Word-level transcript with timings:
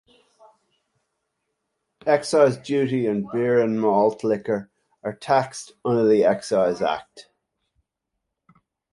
Excise 2.07 2.57
duties 2.57 3.07
on 3.07 3.27
beer 3.31 3.61
and 3.61 3.79
malt 3.79 4.23
liquor 4.23 4.71
are 5.03 5.13
taxed 5.13 5.73
under 5.85 6.07
the 6.07 6.25
Excise 6.25 6.81
Act. 6.81 7.29